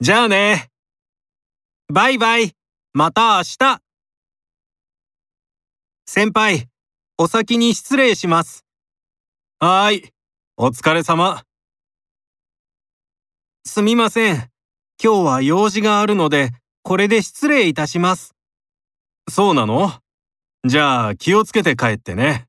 [0.00, 0.70] じゃあね。
[1.92, 2.52] バイバイ。
[2.92, 3.82] また明日。
[6.06, 6.68] 先輩、
[7.18, 8.64] お先に失礼します。
[9.58, 10.12] はーい。
[10.56, 11.42] お疲れ様。
[13.66, 14.36] すみません。
[15.02, 16.52] 今日は用事があるので、
[16.84, 18.36] これで失礼いたします。
[19.28, 20.00] そうなの？
[20.64, 22.46] じゃあ気をつけて帰ってね。